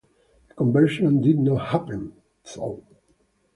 [0.47, 2.13] The conversion did not happen,
[2.55, 2.81] though.